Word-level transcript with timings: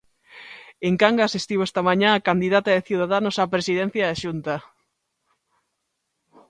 En 0.87 0.93
Cangas 1.01 1.33
estivo 1.41 1.63
esta 1.65 1.81
mañá 1.89 2.09
a 2.13 2.23
candidata 2.29 2.69
de 2.73 2.85
Ciudadanos 2.89 3.35
á 3.41 3.43
presidencia 3.55 4.03
da 4.05 4.19
Xunta. 4.21 4.55